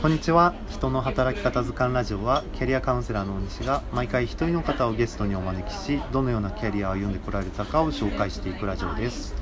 [0.00, 0.54] こんにちは。
[0.70, 9.34] 人の働き方図鑑ラジオはキャリアカウンセラーの大西が毎回一人の方をゲストにお招きしどのようなキャリアを歩んでこられたかを紹介していくラジオです。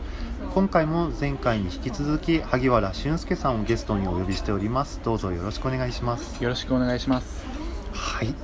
[0.55, 4.99] 今回も前回に引き続き萩原俊介さんをゲストにお呼びしております。
[5.05, 6.43] どうぞよろしくお願いします。
[6.43, 7.45] よろしくお願いします。
[7.93, 8.35] はい。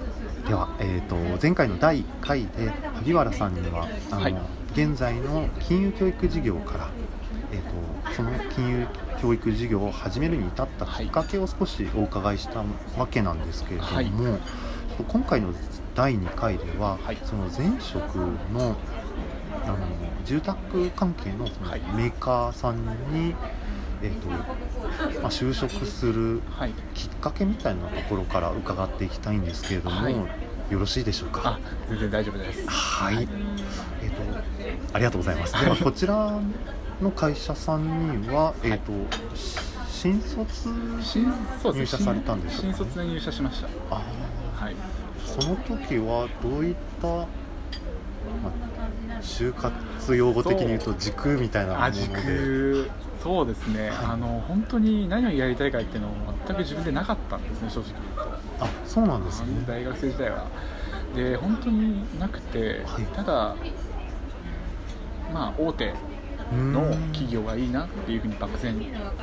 [0.46, 4.36] では、えーと、前回の第1回で萩原さんにはあの、はい、
[4.74, 6.90] 現在の金融教育事業から、
[7.52, 8.86] えーと、その金融
[9.22, 12.64] 教育事業を始めるに至ったきっかけを少しお伺いした
[12.98, 14.10] わけなんですけれども、はい、
[15.06, 15.54] 今回の
[15.94, 18.16] 第2回では、はい、その前職
[18.52, 18.74] の
[19.64, 19.78] あの
[20.24, 23.36] 住宅関係のそのメーカーさんに、
[24.02, 26.40] えーとまあ、就職する
[26.94, 31.60] きっかけみたいなところから伺っていきたいんですけれども、はい、よろしいでしょうか？
[31.88, 32.66] 全然大丈夫です。
[32.68, 33.28] はい、はい、
[34.02, 35.52] えっ、ー、とありがとうございます。
[35.60, 36.40] では こちら
[37.02, 38.92] の会社さんには、えっ、ー、と、
[39.88, 43.68] 新卒入社されたんでしょうか、ね、新卒で入社しました。
[43.90, 44.02] あ
[44.58, 44.76] あはい。
[45.24, 47.26] その時はどういった、まあ、
[49.20, 51.92] 就活用語的に言うと軸みたいなもので？
[51.92, 52.90] 軸。
[53.22, 56.10] そうですね、はい、あの本当に何をやりたいかっていうのを
[56.44, 58.04] 全く自分でなかったんですね正直言う
[58.58, 58.64] と。
[58.64, 59.46] あそうなんですね。
[59.66, 60.48] 大学生時代は。
[61.14, 63.54] で本当になくて、はい、ただ
[65.32, 65.94] まあ大手
[66.52, 68.74] の企業がいいなっていうふうに漠然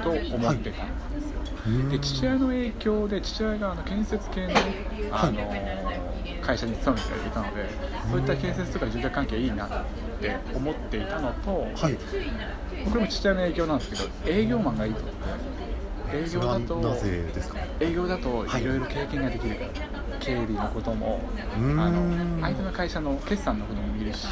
[0.03, 4.53] と思ってたんですよ、はい、で父親の影響で父親があの建設系の
[5.11, 5.51] あの、
[6.41, 7.69] 会社に勤めていたので
[8.09, 9.69] そういった建設とか住宅関係いいなっ
[10.19, 11.93] て思っていたのと、はい、
[12.89, 15.19] これも父親の影響なんですけど営業マンがいいと思って
[16.11, 17.59] 営業だとなぜですか？
[17.79, 18.65] 営業だとい。
[18.65, 19.71] ろいろ経験ができるから、
[20.19, 21.19] 経理のことも
[21.55, 24.25] あの相手の会社の決算のことも見るし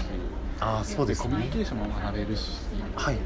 [0.60, 2.52] あそうです、ね、コミュニケーションも学べるし、
[2.96, 3.22] はい、で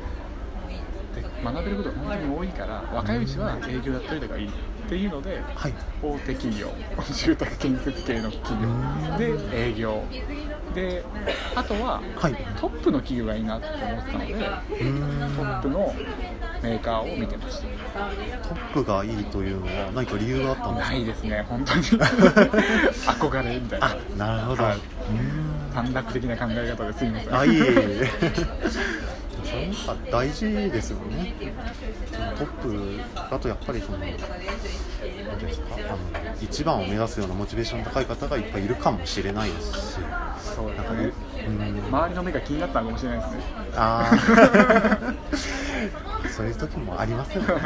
[1.43, 4.51] 学べることが本当に多いから若いうちは営業やっといた方がいいっ
[4.89, 5.73] ていうので、はい、
[6.03, 6.67] 大手企業
[7.13, 10.03] 住宅建設系の企業で営業。
[10.75, 11.03] で
[11.53, 15.93] あとは、はい、トップの企業がいいなって思ってたのでトップの
[16.63, 17.67] メーカーを見てました。
[18.47, 20.91] トップがいいというのは何か理由があったんですか？
[20.91, 21.81] ないですね本当に。
[23.03, 23.79] 憧れみたい
[24.17, 24.27] な。
[24.27, 24.79] なるほど、はい、
[25.73, 27.35] 短絡的な考え方ですいません。
[27.35, 28.09] あいえいえ
[29.43, 31.33] それは大事ですよね。
[32.37, 34.15] トップだとやっぱりその何
[35.39, 35.87] ですかあの
[36.41, 39.99] 一番を目指すようなモチベーション高い方がいっぱいいるかもしれないですし。
[40.55, 41.11] そうなんかね、
[41.47, 43.41] うん、周りの目が気になったかもしれないですね。
[43.75, 44.17] ああ
[46.29, 47.49] そういう時もありますよね。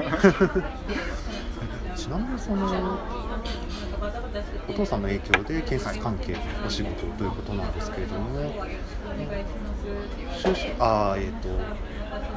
[1.96, 3.00] ちなみにその
[4.68, 8.54] お父さんの影響で建設関係のお仕事ということなんですけれども、
[10.80, 11.50] あえーと、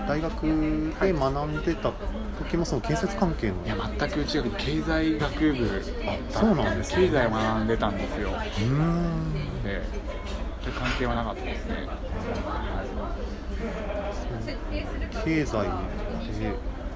[0.07, 1.93] 大学で学んでた
[2.39, 3.55] 時もその建設関係の。
[3.65, 7.07] いや全く違う経済学部あそうなんですね。
[7.07, 8.31] 経済を学んでたんですよ。
[8.61, 9.35] うん。
[9.65, 9.83] で
[10.79, 11.89] 関係はなかったですね、
[15.25, 15.69] 経済で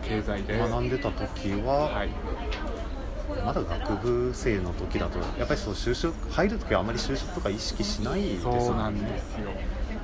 [0.02, 0.58] 経済で。
[0.58, 2.10] 学んでた時は、はい
[3.44, 8.60] まだ学部生の時だとやっぱりそう就職入る時はあまり就職とか意識しないですよね。
[8.60, 9.50] そうなんですよ。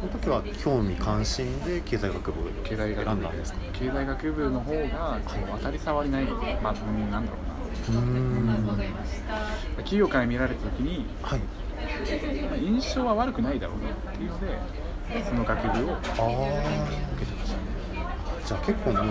[0.01, 3.59] その時は興味関心で経済学部経済学部選んだんですか？
[3.73, 6.25] 経済学部の方がこう当たり障りない、
[6.63, 8.01] まあ、うんなんだろうな。
[8.01, 8.69] うん。
[9.79, 14.59] 企業から見られた時に、はい、まあ、印象は悪くないだろうなっていうので
[15.27, 16.03] その学部を受
[17.19, 17.63] けてましたね。
[18.47, 19.05] じゃあ結構もう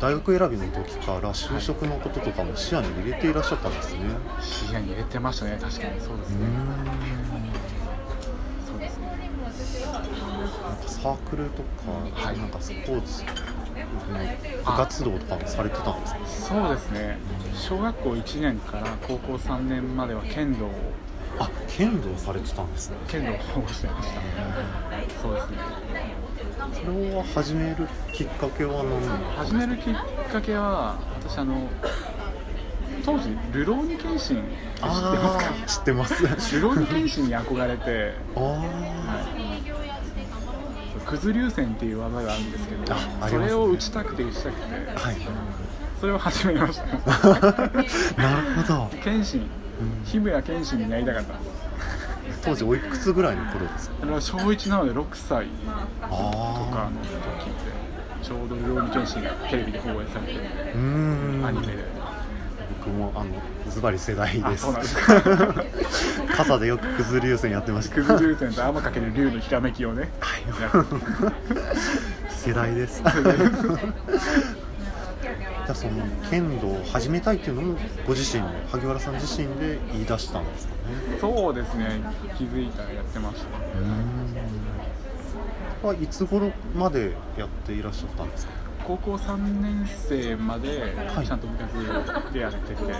[0.00, 4.00] 大学選びの時から就職のこととかも視野に入れていらっしゃったんですね。
[4.40, 6.46] 視野に入れてましたね確かにそうですね。
[8.66, 10.76] そうですねなん。
[10.76, 11.68] かサークルとか、
[12.14, 13.30] はい、なんかスポーツ部
[14.64, 16.54] 活動とかもされてたんですか？
[16.54, 17.18] そうですね。
[17.54, 20.70] 小学校1年から高校3年までは剣道を
[21.38, 22.96] あ剣道されてたんですね。
[23.08, 23.34] 剣道を
[23.68, 24.20] してました。
[25.22, 25.56] そうですね
[26.72, 29.94] それを始めるきっかけは何始めるきっ
[30.32, 31.68] かけは私あの
[33.04, 36.56] 当時ルローニケンシン知ってますか知ってます？
[36.56, 36.80] ルロー。
[36.80, 39.24] ニケンシンに憧れてあ、は
[40.96, 44.62] い、くず流線っていう技があるんですけど、ね、それを打ちたくて打ちたくて、
[44.96, 45.16] はい、
[46.00, 46.86] それを始めました。
[48.20, 48.90] なるほど。
[49.02, 49.48] 謙信
[50.04, 51.69] 日村謙信になりたかったんです
[52.44, 54.20] 当時おいくつぐらいの頃ですか？
[54.20, 55.46] 小1なので6歳
[56.02, 57.20] とかの時で
[58.22, 60.38] ちょうど「料理剣心」がテレビで放映されて
[61.46, 62.00] アニメで。
[62.82, 63.30] 僕もあの
[63.70, 64.66] ズバリ世代です。
[66.34, 67.96] 傘でよくくず流線やってました。
[67.96, 70.44] くず流線と天かける竜のひらめきをね、はい、
[72.32, 73.02] 世代です
[75.70, 80.80] じゃその剣道を始めたいっていうのもご自身萩原さん自身で言い出したんですかね。
[81.20, 82.00] そうですね。
[82.36, 83.46] 気づいたらやってました。
[85.84, 85.96] うん。
[85.96, 86.06] はい。
[86.08, 87.82] つ頃までやってい。
[87.82, 88.52] らっしゃったんですか
[88.84, 90.92] 高校3年生まで
[91.24, 92.98] ちゃんと部活でやってて、はい、は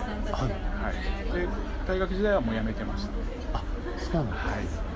[0.90, 0.92] い、
[1.32, 1.48] で
[1.88, 3.06] 大学時代はもうやめてまし
[3.52, 3.64] たあ
[3.98, 4.52] そうなんです、は
[4.84, 4.90] い。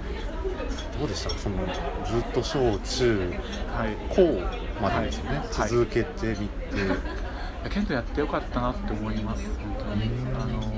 [0.99, 3.31] どうでしたそのずっと小中、
[3.73, 4.23] はい、高
[4.81, 6.49] までですよね、はい、続けてみて、
[7.71, 10.11] 剣道やってよかったなって思います本当に。
[10.35, 10.75] あの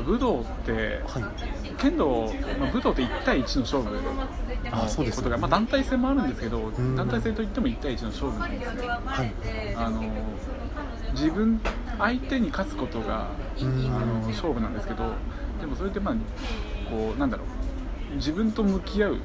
[0.00, 4.00] 武道って、はい、剣道、まあ、武道って1対1の勝負
[4.70, 9.34] あそうです、ね、まあ、団体戦もあるんですけど団体戦といっても1対1の勝負なんですね、はい、
[9.76, 10.02] あの
[11.12, 11.60] 自分
[11.98, 13.26] 相手に勝つことが
[13.60, 15.12] あの勝負なんですけど
[15.60, 16.14] でもそれってまあ
[16.90, 17.62] こうなんだろう。
[18.16, 19.18] 自分と向き合う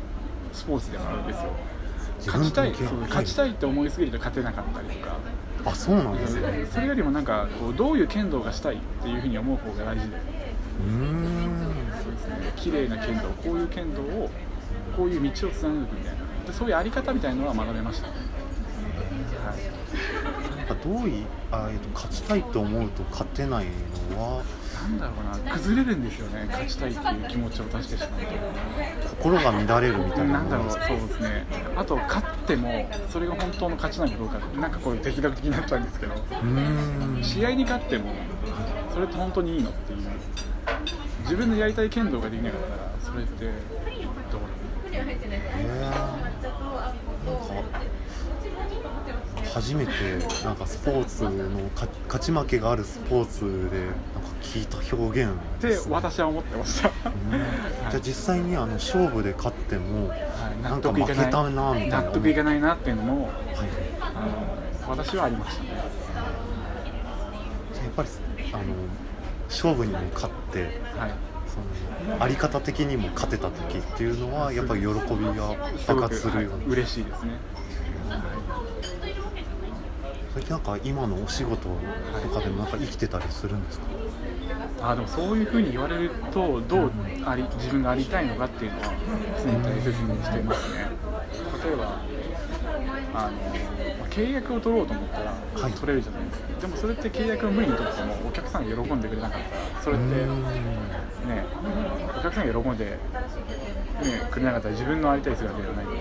[0.54, 1.52] スポーツでもあるんですよ。
[2.26, 5.18] 勝ちたいそう勝ちたいって思いすぎると勝てなかったりとか
[5.66, 6.66] あそうなんですね。
[6.72, 10.18] それよりもなんかこうどういう剣道がしたいっていうふうに思う方が大事で
[10.80, 11.68] うん
[12.04, 14.30] そうですね綺麗な剣道こういう剣道を
[14.96, 16.20] こういう道を貫くみたいな。
[16.46, 18.08] でそういうあり方みたいなのは学べました。
[18.08, 18.14] ね、
[19.46, 23.66] はい、なんかどういあ、えっと、勝ちたいと思うと勝てない
[24.12, 24.44] のは？
[24.88, 29.10] なんだろうな崩れるんですよね勝ちたいっていう気持ちを出してしまうと。
[29.18, 30.34] 心が乱れるみたいな。
[30.34, 31.46] なんだろうそうですね。
[31.76, 36.14] あと勝ってもそれが本当の勝ちなのかどうかなんかこう哲学的になっちゃうんですけど。
[37.22, 38.14] 試合に勝っても
[38.94, 40.00] それって本当にいいのっていう。
[41.24, 45.18] 自分のやりたい剣道ができなかったらそれってどうなの
[49.58, 49.92] 初めて
[50.44, 51.32] なんかスポーツの
[51.74, 51.90] 勝
[52.24, 53.68] ち負けがあるスポーツでなんか
[54.40, 57.00] 聞いた表現で、ね、私は思ってました、じゃ
[57.96, 60.20] あ実際にあの勝負で勝っても、はい、
[60.62, 62.04] なんか負けたなみたいな。
[62.04, 63.32] 納得いかないなっていうのも、はい、
[64.00, 64.12] あ
[64.86, 65.70] の私はありましたね。
[65.70, 65.78] やっ
[67.96, 68.10] ぱり
[68.54, 68.64] あの
[69.50, 70.72] 勝負にも勝って、はい、
[71.48, 71.58] そ
[72.12, 74.94] のあり方的にも勝てた時っていうのはやっぱり喜び
[75.36, 75.56] が
[75.88, 77.40] 爆発するような、はい、嬉しいですね、
[80.50, 81.70] なんか今のお仕事と
[82.30, 83.86] かでもなんか生きてたりするんですか？
[84.92, 86.92] あでもそういうふうに言われるとどう
[87.26, 88.94] あり自分がありたいのかっていうのは
[89.44, 90.88] 常に大切にしてますね。
[91.66, 92.02] 例えば
[93.18, 95.34] あの契約を取ろうと思ったら
[95.70, 99.48] 取れるじゃないですか、はい、でもそれって契約を無理に取ってもお客さんが喜んでくれなかった。
[99.50, 101.46] らそれってね
[102.18, 103.00] お客さんが喜んで、ね、
[104.30, 105.82] くれなかったら自分のありたい姿ではな。
[105.82, 105.98] いので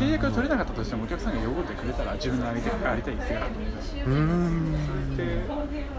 [0.00, 3.46] 契約が取れなかったとしてもお客さんが喜んでくれたら自分のありたいありたい姿
[5.16, 5.44] で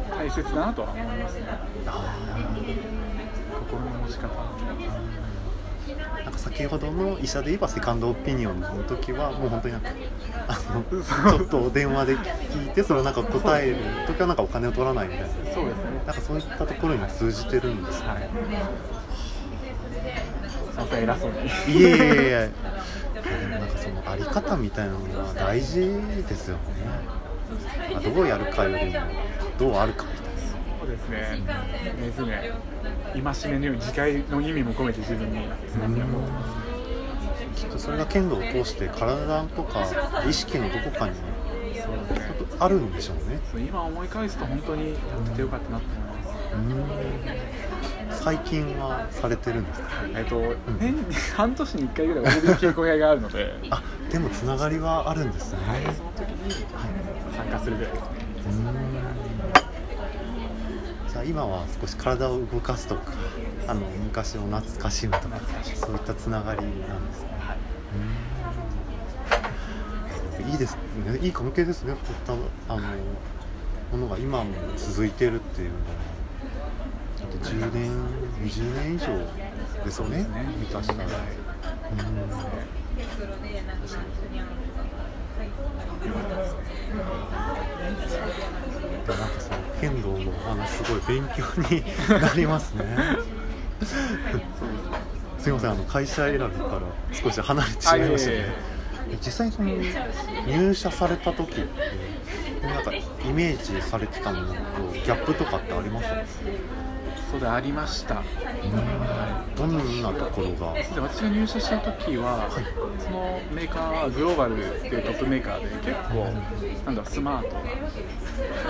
[0.09, 1.45] 大切だなとは思いますね。
[3.51, 4.27] 心の持ち方
[5.95, 9.89] なんか先ほどの医者で言えばセカンドオピニオンの時はもう本当になんか
[10.47, 10.83] あの
[11.37, 13.77] ちょっと電話で聞いてそれなんか答える
[14.07, 18.29] 時はなんかお金を取らないみたいなそうですねなんかそういったところに通じてるんですね、はい、
[20.89, 22.51] そん偉そうにいえいえいえ
[23.49, 25.81] なんかそのあり方みたいなのは大事
[26.27, 26.61] ですよね
[28.03, 28.99] どうやるかよりも
[29.59, 30.20] どうあるかみたいな
[30.81, 31.17] そうですね。
[31.17, 32.25] ね。
[32.25, 32.51] ね
[33.13, 35.37] 戒めのように次回の意味も込めて自分に。
[35.73, 36.43] 常に思ってま
[37.55, 39.85] すきっとそれが剣道を通して体とか
[40.27, 41.15] 意識のどこかに。
[42.59, 43.39] あるんでしょうね。
[43.67, 45.85] 今思い返すと本当にやっててよかったなと
[46.53, 48.23] 思います。
[48.23, 49.87] 最近はされてるんですか？
[50.15, 53.53] えっと、年に半年に1回ぐらい踊り稽古会があるので。
[53.69, 56.65] あでもつながりはあるんですね、はい、その時に
[57.35, 57.99] 参加するぐらいで
[58.51, 58.80] すね
[61.21, 63.13] じゃあ今は少し体を動かすとか
[63.67, 65.39] あの昔を懐かしむとか
[65.75, 67.55] そういったつながりなんですね、は
[70.47, 70.75] い、いいです
[71.05, 71.19] ね。
[71.21, 71.93] いい関係ですね。
[71.93, 72.17] こういっ
[72.67, 72.81] たあの、
[73.91, 75.81] ものが今も続いてるっていうのは
[77.19, 77.91] だって10年
[78.43, 79.05] 20年以上
[79.85, 80.25] ですよね。
[80.71, 81.03] 下手したら。
[81.03, 81.97] うん。
[89.05, 91.43] でなんかその剣道のお話すごい勉強
[91.75, 91.83] に
[92.21, 92.85] なりますね。
[95.39, 98.45] すいませんあの会社選びから少し離れてしまいましたね。
[99.25, 99.69] 実際にその
[100.45, 103.01] 入社された時ってなんかイ
[103.33, 104.59] メージされてたものと
[104.93, 106.15] ギャップとかってありました？
[107.31, 108.25] そうでありました、はい、
[109.57, 110.73] どんなところが？
[111.01, 112.51] 私が入社した時は、はい、
[112.99, 116.29] そのメーカーはグローバルっていうトップメーカーで結構、
[116.85, 117.55] なんだスマート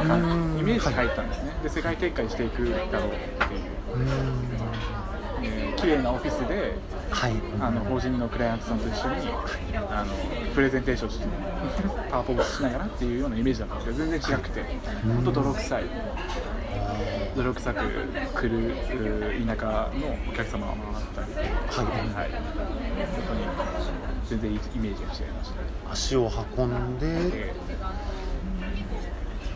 [0.06, 0.18] な
[0.60, 3.12] イメージ入ったんですね、で世界展開していくだろうっ
[3.48, 3.62] ていう。
[5.44, 6.75] えー、綺麗なオフィスで、
[7.12, 9.27] はい、あの法人のクライアントさんと一緒に
[9.89, 10.13] あの
[10.56, 11.25] プレゼンテーションして
[12.10, 14.63] パワーポーズしながらっていうようなイメージだったんですけど全然違くて。
[15.03, 15.84] 本当泥臭い。
[17.36, 17.80] 泥臭く
[18.36, 18.75] 来る
[19.46, 21.27] 田舎のお客様が回ったり。
[21.36, 22.41] はい、はい、本
[23.27, 23.39] 当に
[24.27, 25.51] 全然イメージが違いまし
[25.86, 25.91] た。
[25.91, 28.21] 足を運んで、えー、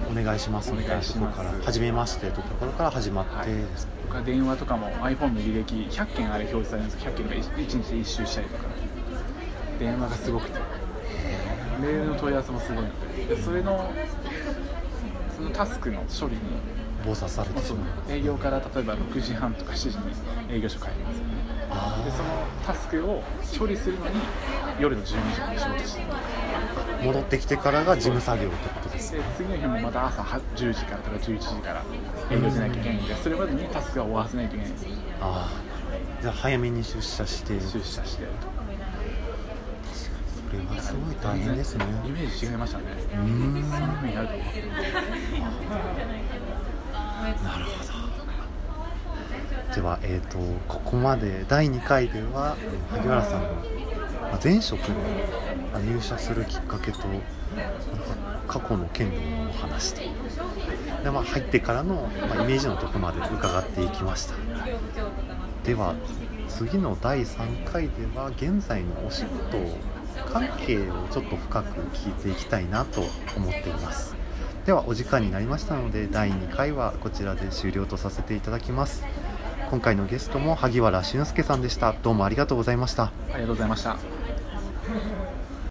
[0.10, 0.72] お願いします。
[0.72, 3.54] みたいなところから初めましてというところから始まって。
[3.54, 8.64] ですか、はい、電話とかも iPhone の履歴100件あれ表示されるんですけど100件が 1, 1日で1周したりとか。
[9.80, 10.60] 電話がすごくて。
[11.82, 12.00] メー。
[12.00, 13.92] ルの問い合わせもすごいのでそれの
[15.36, 16.42] そのタスクの処理に
[17.06, 18.12] 暴殺されてしまう。
[18.12, 20.04] 営業から例えば6時半とか7時に
[20.50, 21.56] 営業所帰りますよね。
[22.06, 22.30] でその
[22.66, 23.22] タスクを
[23.58, 24.16] 処理するのに
[24.80, 26.02] 夜の12時に仕事して
[27.04, 31.84] 戻ってきてからが事務作業ってことですで次の日もまた朝10時からとか11時から
[32.32, 34.88] 営業しなきゃいけないんでそれまでにタスクは終わらせないといけないんです
[35.20, 36.22] ああ。
[36.22, 37.60] じゃあ早めに出社して。
[37.60, 38.26] 出社して。
[40.50, 41.86] それはすごい大変ですね。
[42.06, 42.86] イメージ違いましたね。
[43.16, 43.64] うん。
[43.64, 44.62] そんなふうになると思って
[47.44, 48.05] なるほど
[49.74, 52.56] では、えーと、ここまで第2回では
[52.92, 53.48] 萩原さんの
[54.44, 54.96] 前職に
[55.92, 57.00] 入社するきっかけと
[58.48, 60.02] 過去の件のお話と。
[61.04, 64.36] で、まあ、入ってからの、まあ、イメージのとこまで伺っていきました。
[65.64, 65.96] では
[66.48, 69.58] 次の第3回では現在のお仕事
[70.32, 73.02] 関係をちょっと深く聞いていきたいなと
[73.36, 74.16] 思っています。
[74.66, 79.04] ではお時間になりましたので第2回はこちらで終了とさせていただきます。
[79.70, 81.94] 今回のゲストも萩原俊介さんでした。
[82.04, 83.06] どうもありがとうございました。
[83.06, 83.98] ありがとうございました。